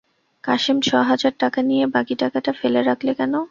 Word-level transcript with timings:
কাসেম 0.43 0.77
ছ 0.81 0.89
হাজার 1.09 1.33
টাকা 1.39 1.59
নিয়ে 1.61 1.85
বাকি 1.95 2.13
টাকাটা 2.21 2.51
ফেলে 2.59 2.79
রাখলে 2.81 3.11
কেন? 3.19 3.33